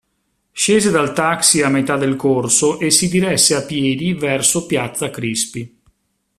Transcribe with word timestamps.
Scese 0.51 0.89
dal 0.89 1.13
taxi 1.13 1.61
a 1.61 1.69
metà 1.69 1.95
del 1.95 2.15
corso 2.15 2.79
e 2.79 2.89
si 2.89 3.07
diresse 3.07 3.53
a 3.53 3.61
piedi 3.61 4.15
verso 4.15 4.65
piazza 4.65 5.11
Crispi. 5.11 5.79